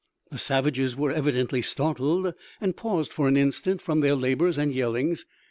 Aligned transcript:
The 0.31 0.39
savages 0.39 0.95
were 0.95 1.11
evidently 1.11 1.61
startled, 1.61 2.33
and 2.59 2.75
paused 2.75 3.13
for 3.13 3.27
an 3.27 3.37
instant 3.37 3.83
from 3.83 3.99
their 3.99 4.15
labours 4.15 4.57
and 4.57 4.73
yellings. 4.73 5.27